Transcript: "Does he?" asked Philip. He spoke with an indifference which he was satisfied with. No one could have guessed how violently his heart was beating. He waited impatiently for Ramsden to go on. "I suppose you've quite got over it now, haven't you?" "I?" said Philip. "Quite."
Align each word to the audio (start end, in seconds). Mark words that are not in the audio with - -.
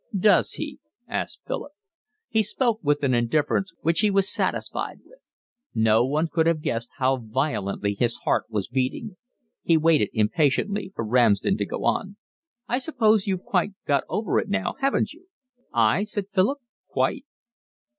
"Does 0.17 0.53
he?" 0.53 0.79
asked 1.07 1.41
Philip. 1.45 1.73
He 2.27 2.41
spoke 2.41 2.79
with 2.81 3.03
an 3.03 3.13
indifference 3.13 3.71
which 3.81 3.99
he 3.99 4.09
was 4.09 4.33
satisfied 4.33 5.01
with. 5.05 5.19
No 5.75 6.03
one 6.03 6.27
could 6.27 6.47
have 6.47 6.63
guessed 6.63 6.89
how 6.97 7.17
violently 7.17 7.93
his 7.93 8.15
heart 8.25 8.45
was 8.49 8.67
beating. 8.67 9.15
He 9.61 9.77
waited 9.77 10.09
impatiently 10.13 10.91
for 10.95 11.05
Ramsden 11.05 11.55
to 11.57 11.65
go 11.67 11.85
on. 11.85 12.17
"I 12.67 12.79
suppose 12.79 13.27
you've 13.27 13.43
quite 13.43 13.73
got 13.85 14.03
over 14.09 14.39
it 14.39 14.49
now, 14.49 14.73
haven't 14.79 15.13
you?" 15.13 15.27
"I?" 15.71 16.01
said 16.05 16.29
Philip. 16.31 16.57
"Quite." 16.87 17.23